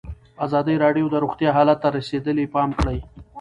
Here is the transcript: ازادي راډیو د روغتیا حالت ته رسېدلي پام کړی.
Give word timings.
ازادي 0.45 0.75
راډیو 0.83 1.05
د 1.11 1.15
روغتیا 1.23 1.49
حالت 1.57 1.77
ته 1.83 1.89
رسېدلي 1.97 2.45
پام 2.53 2.69
کړی. 2.79 2.99